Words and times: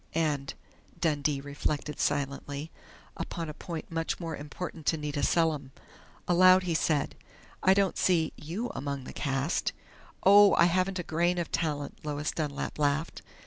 "And," 0.15 0.55
Dundee 0.99 1.41
reflected 1.41 1.99
silently, 1.99 2.71
"upon 3.17 3.49
a 3.49 3.53
point 3.53 3.91
much 3.91 4.19
more 4.19 4.35
important 4.35 4.87
to 4.87 4.97
Nita 4.97 5.21
Selim." 5.21 5.71
Aloud 6.27 6.63
he 6.63 6.73
said: 6.73 7.13
"I 7.61 7.75
don't 7.75 7.99
see 7.99 8.33
you 8.35 8.69
among 8.73 9.03
the 9.03 9.13
cast." 9.13 9.73
"Oh, 10.23 10.55
I 10.55 10.65
haven't 10.65 10.97
a 10.97 11.03
grain 11.03 11.37
of 11.37 11.51
talent," 11.51 11.99
Lois 12.03 12.31
Dunlap 12.31 12.79
laughed. 12.79 13.21